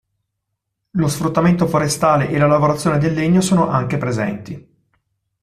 [0.93, 4.67] Lo sfruttamento forestale e la lavorazione del legno sono anche presenti.